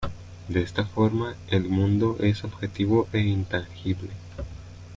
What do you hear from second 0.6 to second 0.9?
esta